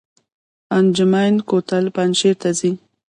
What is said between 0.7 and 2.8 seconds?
انجمین کوتل پنجشیر ته ځي؟